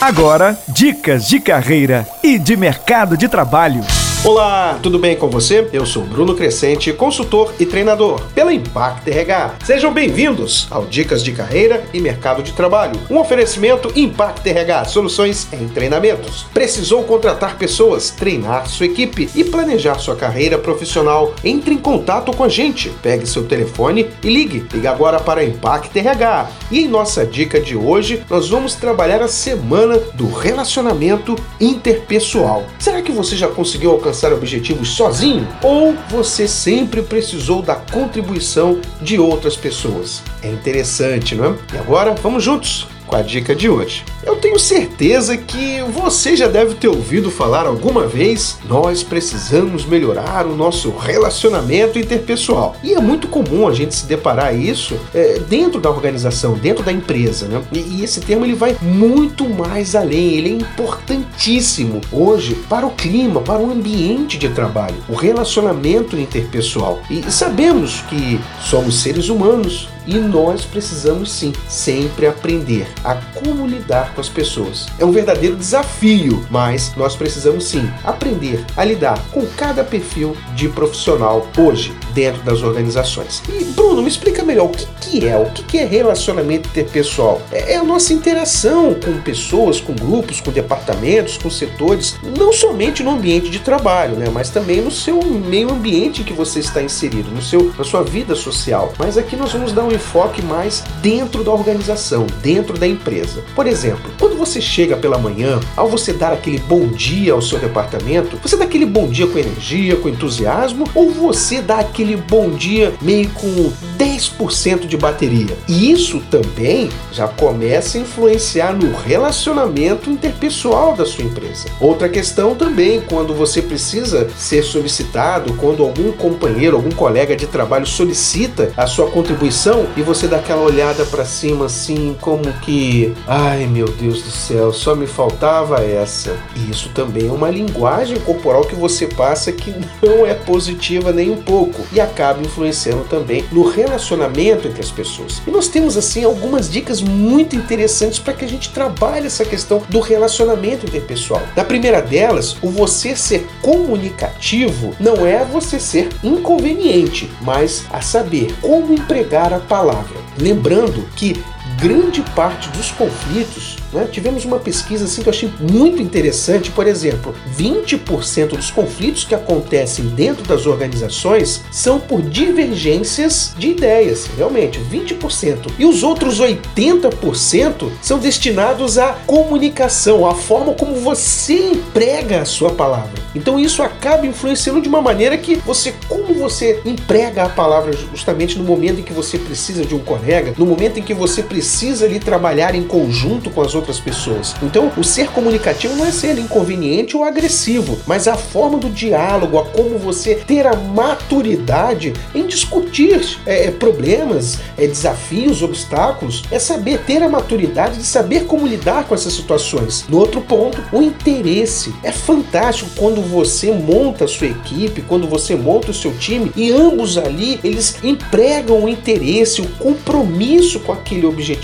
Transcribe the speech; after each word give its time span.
Agora, 0.00 0.58
dicas 0.68 1.26
de 1.26 1.40
carreira 1.40 2.06
e 2.22 2.38
de 2.38 2.54
mercado 2.54 3.16
de 3.16 3.28
trabalho. 3.28 3.80
Olá, 4.26 4.80
tudo 4.82 4.98
bem 4.98 5.14
com 5.14 5.30
você? 5.30 5.68
Eu 5.72 5.86
sou 5.86 6.02
Bruno 6.02 6.34
Crescente, 6.34 6.92
consultor 6.92 7.54
e 7.60 7.64
treinador 7.64 8.20
pela 8.34 8.52
Impact 8.52 9.08
RH. 9.08 9.54
Sejam 9.64 9.94
bem-vindos 9.94 10.66
ao 10.68 10.84
Dicas 10.84 11.22
de 11.22 11.30
Carreira 11.30 11.84
e 11.94 12.00
Mercado 12.00 12.42
de 12.42 12.50
Trabalho. 12.52 13.00
Um 13.08 13.20
oferecimento 13.20 13.88
Impact 13.94 14.48
RH, 14.48 14.86
soluções 14.86 15.46
em 15.52 15.68
treinamentos. 15.68 16.44
Precisou 16.52 17.04
contratar 17.04 17.56
pessoas, 17.56 18.10
treinar 18.10 18.68
sua 18.68 18.86
equipe 18.86 19.30
e 19.32 19.44
planejar 19.44 20.00
sua 20.00 20.16
carreira 20.16 20.58
profissional? 20.58 21.32
Entre 21.44 21.72
em 21.72 21.78
contato 21.78 22.36
com 22.36 22.42
a 22.42 22.48
gente. 22.48 22.90
Pegue 23.00 23.28
seu 23.28 23.44
telefone 23.44 24.08
e 24.24 24.28
ligue. 24.28 24.66
Ligue 24.72 24.88
agora 24.88 25.20
para 25.20 25.44
Impact 25.44 25.96
RH. 25.96 26.50
E 26.72 26.80
em 26.80 26.88
nossa 26.88 27.24
dica 27.24 27.60
de 27.60 27.76
hoje, 27.76 28.24
nós 28.28 28.48
vamos 28.48 28.74
trabalhar 28.74 29.22
a 29.22 29.28
semana 29.28 29.98
do 30.14 30.28
relacionamento 30.28 31.36
interpessoal. 31.60 32.64
Será 32.80 33.00
que 33.00 33.12
você 33.12 33.36
já 33.36 33.46
conseguiu 33.46 33.92
alcançar 33.92 34.15
alcançar 34.16 34.32
objetivos 34.32 34.88
sozinho? 34.90 35.46
Ou 35.62 35.94
você 36.08 36.48
sempre 36.48 37.02
precisou 37.02 37.60
da 37.60 37.74
contribuição 37.74 38.80
de 39.00 39.18
outras 39.18 39.56
pessoas? 39.56 40.22
É 40.42 40.48
interessante, 40.48 41.34
não 41.34 41.44
é? 41.44 41.54
E 41.74 41.78
agora, 41.78 42.14
vamos 42.14 42.42
juntos 42.42 42.88
com 43.06 43.16
a 43.16 43.22
dica 43.22 43.54
de 43.54 43.68
hoje. 43.68 44.04
Eu 44.24 44.36
tenho 44.36 44.58
certeza 44.58 45.36
que 45.36 45.80
você 45.92 46.36
já 46.36 46.48
deve 46.48 46.74
ter 46.74 46.88
ouvido 46.88 47.30
falar 47.30 47.66
alguma 47.66 48.06
vez: 48.06 48.58
nós 48.68 49.02
precisamos 49.02 49.84
melhorar 49.84 50.46
o 50.46 50.56
nosso 50.56 50.90
relacionamento 50.90 51.98
interpessoal. 51.98 52.76
E 52.82 52.94
é 52.94 53.00
muito 53.00 53.28
comum 53.28 53.68
a 53.68 53.72
gente 53.72 53.94
se 53.94 54.06
deparar 54.06 54.54
isso 54.54 54.98
é, 55.14 55.38
dentro 55.48 55.80
da 55.80 55.90
organização, 55.90 56.54
dentro 56.54 56.84
da 56.84 56.92
empresa, 56.92 57.46
né? 57.46 57.62
E, 57.72 57.78
e 57.78 58.04
esse 58.04 58.20
termo 58.20 58.44
ele 58.44 58.54
vai 58.54 58.76
muito 58.82 59.48
mais 59.48 59.94
além, 59.94 60.34
ele 60.34 60.48
é 60.50 60.52
importantíssimo 60.52 62.00
hoje 62.10 62.54
para 62.68 62.86
o 62.86 62.90
clima, 62.90 63.40
para 63.40 63.60
o 63.60 63.70
ambiente 63.70 64.38
de 64.38 64.48
trabalho, 64.48 64.96
o 65.08 65.14
relacionamento 65.14 66.16
interpessoal. 66.16 67.00
E 67.10 67.30
sabemos 67.30 68.02
que 68.08 68.40
somos 68.60 69.00
seres 69.00 69.28
humanos 69.28 69.88
e 70.06 70.14
nós 70.14 70.64
precisamos 70.64 71.32
sim 71.32 71.52
sempre 71.68 72.26
aprender 72.26 72.86
a 73.04 73.14
como 73.34 73.66
lidar 73.66 74.14
com 74.14 74.20
as 74.20 74.28
pessoas. 74.28 74.86
É 74.98 75.04
um 75.04 75.12
verdadeiro 75.12 75.56
desafio, 75.56 76.44
mas 76.50 76.92
nós 76.96 77.16
precisamos 77.16 77.64
sim 77.64 77.90
aprender 78.04 78.64
a 78.76 78.84
lidar 78.84 79.18
com 79.30 79.46
cada 79.56 79.84
perfil 79.84 80.36
de 80.54 80.68
profissional 80.68 81.46
hoje 81.58 81.94
dentro 82.14 82.42
das 82.42 82.62
organizações. 82.62 83.42
E 83.48 83.64
Bruno, 83.64 84.02
me 84.02 84.08
explica 84.08 84.42
melhor 84.42 84.66
o 84.66 84.68
que, 84.70 84.86
que 85.06 85.26
é, 85.26 85.36
o 85.36 85.46
que, 85.50 85.78
é 85.78 85.84
relacionamento 85.84 86.68
interpessoal? 86.68 87.40
É, 87.52 87.74
é 87.74 87.76
a 87.76 87.84
nossa 87.84 88.12
interação 88.12 88.94
com 88.94 89.20
pessoas, 89.20 89.80
com 89.80 89.94
grupos, 89.94 90.40
com 90.40 90.50
departamentos, 90.50 91.38
com 91.38 91.48
setores, 91.48 92.16
não 92.36 92.52
somente 92.52 93.02
no 93.02 93.12
ambiente 93.12 93.48
de 93.48 93.60
trabalho, 93.60 94.16
né, 94.16 94.26
mas 94.32 94.50
também 94.50 94.80
no 94.80 94.90
seu 94.90 95.22
meio 95.22 95.70
ambiente 95.70 96.24
que 96.24 96.32
você 96.32 96.60
está 96.60 96.82
inserido, 96.82 97.30
no 97.30 97.42
seu, 97.42 97.72
na 97.78 97.84
sua 97.84 98.02
vida 98.02 98.34
social. 98.34 98.92
Mas 98.98 99.16
aqui 99.16 99.36
nós 99.36 99.52
vamos 99.52 99.72
dar 99.72 99.84
um 99.84 99.92
enfoque 99.92 100.42
mais 100.42 100.82
dentro 101.00 101.44
da 101.44 101.52
organização, 101.52 102.26
dentro 102.42 102.78
da 102.78 102.86
empresa. 102.86 103.42
Por 103.54 103.66
exemplo, 103.66 104.10
quando 104.18 104.36
você 104.36 104.60
chega 104.60 104.96
pela 104.96 105.18
manhã, 105.18 105.60
ao 105.76 105.88
você 105.88 106.12
dar 106.12 106.32
aquele 106.32 106.58
bom 106.58 106.88
dia 106.88 107.32
ao 107.32 107.42
seu 107.42 107.58
departamento, 107.58 108.38
você 108.42 108.56
dá 108.56 108.64
aquele 108.64 108.86
bom 108.86 109.08
dia 109.08 109.26
com 109.26 109.38
energia, 109.38 109.96
com 109.96 110.08
entusiasmo, 110.08 110.84
ou 110.94 111.10
você 111.10 111.60
dá 111.60 111.78
aquele 111.78 112.16
bom 112.16 112.50
dia 112.50 112.92
meio 113.00 113.28
com 113.30 113.72
10% 113.98 114.86
de 114.86 114.95
bateria? 114.96 115.56
E 115.68 115.90
isso 115.90 116.20
também 116.30 116.88
já 117.12 117.28
começa 117.28 117.98
a 117.98 118.00
influenciar 118.00 118.72
no 118.72 118.94
relacionamento 118.96 120.10
interpessoal 120.10 120.94
da 120.94 121.04
sua 121.04 121.24
empresa. 121.24 121.66
Outra 121.80 122.08
questão 122.08 122.54
também, 122.54 123.00
quando 123.00 123.34
você 123.34 123.62
precisa 123.62 124.28
ser 124.36 124.62
solicitado, 124.62 125.54
quando 125.54 125.82
algum 125.82 126.12
companheiro, 126.12 126.76
algum 126.76 126.90
colega 126.90 127.36
de 127.36 127.46
trabalho 127.46 127.86
solicita 127.86 128.72
a 128.76 128.86
sua 128.86 129.10
contribuição 129.10 129.86
e 129.96 130.02
você 130.02 130.26
dá 130.26 130.36
aquela 130.36 130.62
olhada 130.62 131.04
para 131.04 131.24
cima 131.24 131.66
assim, 131.66 132.16
como 132.20 132.52
que, 132.60 133.12
ai 133.26 133.66
meu 133.66 133.86
Deus 133.86 134.22
do 134.22 134.30
céu, 134.30 134.72
só 134.72 134.94
me 134.94 135.06
faltava 135.06 135.82
essa. 135.82 136.36
E 136.56 136.70
isso 136.70 136.90
também 136.90 137.28
é 137.28 137.32
uma 137.32 137.50
linguagem 137.50 138.18
corporal 138.20 138.62
que 138.62 138.74
você 138.74 139.06
passa 139.06 139.52
que 139.52 139.74
não 140.02 140.26
é 140.26 140.34
positiva 140.34 141.12
nem 141.12 141.30
um 141.30 141.42
pouco 141.42 141.82
e 141.92 142.00
acaba 142.00 142.42
influenciando 142.42 143.04
também 143.04 143.44
no 143.52 143.68
relacionamento 143.68 144.68
entre 144.68 144.80
as 144.86 144.90
pessoas. 144.90 145.42
E 145.46 145.50
nós 145.50 145.68
temos 145.68 145.96
assim 145.96 146.24
algumas 146.24 146.70
dicas 146.70 147.00
muito 147.00 147.54
interessantes 147.54 148.18
para 148.18 148.34
que 148.34 148.44
a 148.44 148.48
gente 148.48 148.70
trabalhe 148.70 149.26
essa 149.26 149.44
questão 149.44 149.82
do 149.88 150.00
relacionamento 150.00 150.86
interpessoal. 150.86 151.42
Na 151.54 151.64
primeira 151.64 152.00
delas, 152.00 152.56
o 152.62 152.70
você 152.70 153.14
ser 153.14 153.46
comunicativo 153.62 154.94
não 154.98 155.26
é 155.26 155.44
você 155.44 155.78
ser 155.78 156.08
inconveniente, 156.22 157.30
mas 157.42 157.84
a 157.92 158.00
saber 158.00 158.54
como 158.60 158.92
empregar 158.92 159.52
a 159.52 159.58
palavra. 159.58 160.16
Lembrando 160.38 161.06
que 161.16 161.42
grande 161.78 162.22
parte 162.34 162.68
dos 162.70 162.90
conflitos 162.90 163.76
né? 163.92 164.08
Tivemos 164.10 164.44
uma 164.44 164.58
pesquisa 164.58 165.04
assim 165.04 165.22
que 165.22 165.28
eu 165.28 165.32
achei 165.32 165.50
muito 165.60 166.02
interessante, 166.02 166.70
por 166.70 166.86
exemplo, 166.86 167.34
20% 167.56 168.48
dos 168.48 168.70
conflitos 168.70 169.24
que 169.24 169.34
acontecem 169.34 170.06
dentro 170.08 170.44
das 170.44 170.66
organizações 170.66 171.62
são 171.70 171.98
por 171.98 172.22
divergências 172.22 173.54
de 173.58 173.68
ideias, 173.68 174.26
realmente, 174.36 174.78
20%. 174.80 175.70
E 175.78 175.84
os 175.84 176.02
outros 176.02 176.40
80% 176.40 177.90
são 178.02 178.18
destinados 178.18 178.98
à 178.98 179.16
comunicação, 179.26 180.26
à 180.26 180.34
forma 180.34 180.74
como 180.74 180.96
você 180.96 181.70
emprega 181.70 182.42
a 182.42 182.44
sua 182.44 182.70
palavra. 182.70 183.24
Então 183.34 183.58
isso 183.58 183.82
acaba 183.82 184.26
influenciando 184.26 184.80
de 184.80 184.88
uma 184.88 185.00
maneira 185.00 185.36
que 185.36 185.56
você, 185.56 185.94
como 186.08 186.34
você 186.34 186.80
emprega 186.84 187.44
a 187.44 187.48
palavra 187.48 187.92
justamente 187.92 188.58
no 188.58 188.64
momento 188.64 189.00
em 189.00 189.02
que 189.02 189.12
você 189.12 189.38
precisa 189.38 189.84
de 189.84 189.94
um 189.94 189.98
colega, 189.98 190.54
no 190.56 190.66
momento 190.66 190.98
em 190.98 191.02
que 191.02 191.14
você 191.14 191.42
precisa 191.42 191.65
ali 192.02 192.20
trabalhar 192.20 192.74
em 192.74 192.82
conjunto 192.82 193.50
com 193.50 193.60
as 193.60 193.74
outras 193.74 193.86
outras 193.86 194.00
pessoas. 194.00 194.54
Então, 194.62 194.92
o 194.96 195.04
ser 195.04 195.30
comunicativo 195.30 195.94
não 195.94 196.04
é 196.04 196.10
ser 196.10 196.38
inconveniente 196.38 197.16
ou 197.16 197.24
agressivo, 197.24 197.98
mas 198.06 198.26
a 198.26 198.36
forma 198.36 198.78
do 198.78 198.90
diálogo, 198.90 199.58
a 199.58 199.64
como 199.64 199.98
você 199.98 200.34
ter 200.34 200.66
a 200.66 200.74
maturidade 200.74 202.12
em 202.34 202.46
discutir 202.46 203.38
é, 203.46 203.66
é, 203.66 203.70
problemas, 203.70 204.58
é, 204.76 204.86
desafios, 204.86 205.62
obstáculos, 205.62 206.44
é 206.50 206.58
saber 206.58 206.98
ter 207.00 207.22
a 207.22 207.28
maturidade 207.28 207.98
de 207.98 208.04
saber 208.04 208.44
como 208.44 208.66
lidar 208.66 209.04
com 209.04 209.14
essas 209.14 209.32
situações. 209.32 210.04
No 210.08 210.18
outro 210.18 210.40
ponto, 210.40 210.82
o 210.92 211.00
interesse. 211.00 211.94
É 212.02 212.10
fantástico 212.10 212.90
quando 212.96 213.20
você 213.20 213.70
monta 213.70 214.24
a 214.24 214.28
sua 214.28 214.48
equipe, 214.48 215.02
quando 215.02 215.26
você 215.28 215.54
monta 215.54 215.90
o 215.90 215.94
seu 215.94 216.12
time 216.18 216.50
e 216.56 216.72
ambos 216.72 217.16
ali 217.16 217.60
eles 217.62 217.96
empregam 218.02 218.84
o 218.84 218.88
interesse, 218.88 219.60
o 219.60 219.68
compromisso 219.78 220.80
com 220.80 220.92
aquele 220.92 221.26
objetivo. 221.26 221.55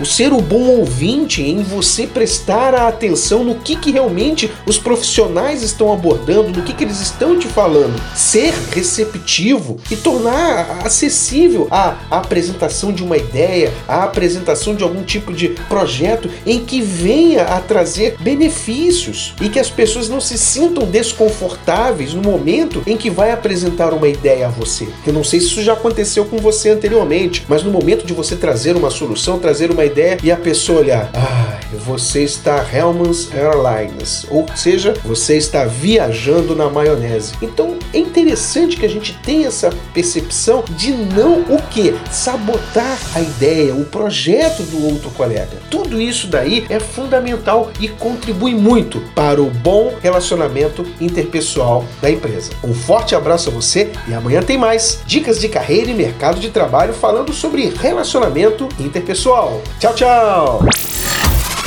O 0.00 0.04
ser 0.04 0.32
o 0.32 0.40
bom 0.40 0.68
ouvinte 0.78 1.42
em 1.42 1.62
você 1.62 2.06
prestar 2.06 2.74
a 2.74 2.88
atenção 2.88 3.44
no 3.44 3.56
que, 3.56 3.76
que 3.76 3.90
realmente 3.90 4.50
os 4.66 4.78
profissionais 4.78 5.62
estão 5.62 5.92
abordando, 5.92 6.50
no 6.50 6.62
que, 6.62 6.72
que 6.72 6.84
eles 6.84 7.00
estão 7.00 7.38
te 7.38 7.46
falando. 7.46 8.00
Ser 8.14 8.52
receptivo 8.72 9.78
e 9.90 9.96
tornar 9.96 10.80
acessível 10.84 11.68
a, 11.70 11.96
a 12.10 12.18
apresentação 12.18 12.92
de 12.92 13.02
uma 13.02 13.16
ideia, 13.16 13.72
a 13.88 14.04
apresentação 14.04 14.74
de 14.74 14.82
algum 14.82 15.02
tipo 15.02 15.32
de 15.32 15.48
projeto 15.68 16.30
em 16.44 16.64
que 16.64 16.80
venha 16.80 17.44
a 17.44 17.60
trazer 17.60 18.16
benefícios 18.20 19.34
e 19.40 19.48
que 19.48 19.58
as 19.58 19.70
pessoas 19.70 20.08
não 20.08 20.20
se 20.20 20.38
sintam 20.38 20.86
desconfortáveis 20.86 22.14
no 22.14 22.22
momento 22.22 22.82
em 22.86 22.96
que 22.96 23.10
vai 23.10 23.30
apresentar 23.30 23.92
uma 23.92 24.08
ideia 24.08 24.46
a 24.46 24.50
você. 24.50 24.88
Eu 25.06 25.12
não 25.12 25.24
sei 25.24 25.40
se 25.40 25.46
isso 25.46 25.62
já 25.62 25.72
aconteceu 25.72 26.24
com 26.24 26.38
você 26.38 26.70
anteriormente, 26.70 27.44
mas 27.48 27.62
no 27.62 27.70
momento 27.70 28.06
de 28.06 28.12
você 28.12 28.36
trazer 28.36 28.76
uma 28.76 28.90
solução, 28.90 29.35
trazer 29.38 29.70
uma 29.70 29.84
ideia 29.84 30.18
e 30.22 30.30
a 30.30 30.36
pessoa 30.36 30.80
olhar, 30.80 31.10
ah, 31.14 31.58
você 31.74 32.22
está 32.22 32.64
Hellman's 32.72 33.30
Airlines, 33.32 34.26
ou 34.30 34.46
seja, 34.54 34.94
você 35.04 35.36
está 35.36 35.64
viajando 35.64 36.54
na 36.54 36.68
maionese. 36.68 37.34
Então 37.42 37.76
é 37.92 37.98
interessante 37.98 38.76
que 38.76 38.86
a 38.86 38.88
gente 38.88 39.14
tenha 39.22 39.48
essa 39.48 39.70
percepção 39.92 40.64
de 40.70 40.92
não 40.92 41.40
o 41.42 41.62
que 41.70 41.94
sabotar 42.10 42.98
a 43.14 43.20
ideia, 43.20 43.74
o 43.74 43.84
projeto 43.84 44.62
do 44.64 44.84
outro 44.84 45.10
colega. 45.10 45.56
Tudo 45.70 46.00
isso 46.00 46.26
daí 46.26 46.66
é 46.68 46.78
fundamental 46.78 47.70
e 47.80 47.88
contribui 47.88 48.54
muito 48.54 49.00
para 49.14 49.40
o 49.40 49.50
bom 49.50 49.94
relacionamento 50.02 50.84
interpessoal 51.00 51.84
da 52.00 52.10
empresa. 52.10 52.50
Um 52.62 52.74
forte 52.74 53.14
abraço 53.14 53.50
a 53.50 53.52
você 53.52 53.90
e 54.08 54.14
amanhã 54.14 54.42
tem 54.42 54.58
mais 54.58 55.00
dicas 55.06 55.40
de 55.40 55.48
carreira 55.48 55.90
e 55.90 55.94
mercado 55.94 56.38
de 56.38 56.50
trabalho 56.50 56.92
falando 56.92 57.32
sobre 57.32 57.68
relacionamento 57.68 58.68
interpessoal. 58.78 59.62
Tchau, 59.78 59.94
tchau. 59.94 60.95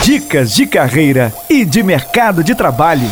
Dicas 0.10 0.56
de 0.56 0.66
carreira 0.66 1.32
e 1.48 1.64
de 1.64 1.84
mercado 1.84 2.44
de 2.44 2.56
trabalho. 2.56 3.08